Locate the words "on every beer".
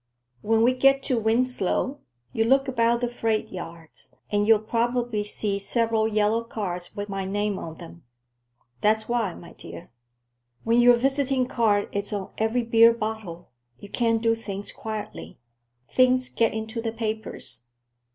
12.13-12.91